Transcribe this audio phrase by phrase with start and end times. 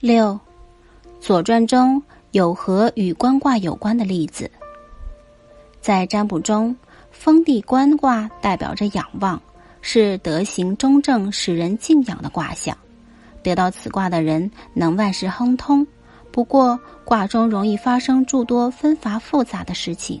[0.00, 0.28] 六，
[1.20, 4.48] 《左传》中有和与官卦有关的例子。
[5.80, 6.76] 在占卜中，
[7.10, 9.42] 封地官卦代表着仰望，
[9.80, 12.78] 是德行中正、使人敬仰的卦象。
[13.42, 15.84] 得到此卦的人能万事亨通。
[16.30, 20.20] 不过，卦中容易发生诸多纷繁复杂的事情。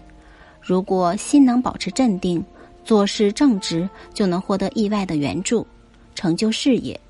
[0.60, 2.44] 如果心能保持镇定，
[2.84, 5.64] 做事正直，就能获得意外的援助，
[6.16, 7.00] 成就事业。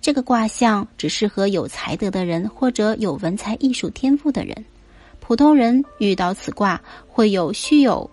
[0.00, 4.64] 这个卦象只适合有才德的人或者有文才艺术天赋的人。
[5.20, 8.08] 普通人遇到此卦，会有虚有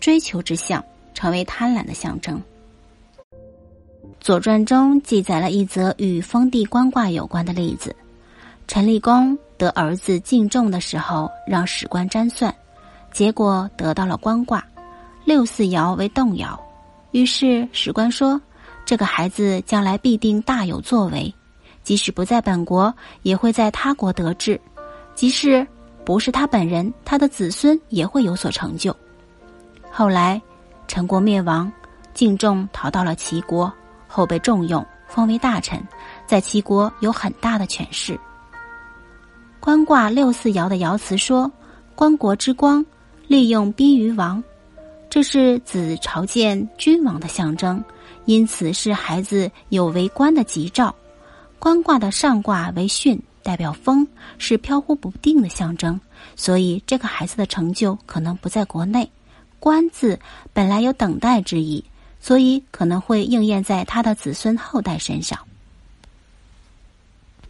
[0.00, 0.82] 追求之象，
[1.14, 2.42] 成为贪婪的象征。
[4.20, 7.94] 《左传》中记载了一则与封地官卦有关的例子：
[8.66, 12.52] 陈立公得儿子敬重的时候，让史官占算，
[13.12, 14.64] 结果得到了官卦，
[15.24, 16.58] 六四爻为动爻。
[17.12, 18.40] 于是史官说。
[18.84, 21.32] 这个孩子将来必定大有作为，
[21.82, 24.56] 即使不在本国，也会在他国得志；
[25.14, 25.66] 即使
[26.04, 28.94] 不是他本人，他的子孙也会有所成就。
[29.90, 30.40] 后来，
[30.88, 31.70] 陈国灭亡，
[32.12, 33.72] 敬重逃到了齐国，
[34.08, 35.80] 后被重用，封为大臣，
[36.26, 38.18] 在齐国有很大的权势。
[39.60, 41.50] 官卦六四爻的爻辞说
[41.94, 42.84] ：“官国之光，
[43.28, 44.42] 利用宾于王。”
[45.12, 47.84] 这是子朝见君王的象征。
[48.24, 50.94] 因此是孩子有为官的吉兆，
[51.58, 56.00] 官卦的上卦为巽，代表风，是飘忽不定的象征。
[56.34, 59.06] 所以这个孩子的成就可能不在国内。
[59.60, 60.18] 官字
[60.54, 61.84] 本来有等待之意，
[62.18, 65.38] 所以可能会应验在他的子孙后代身上。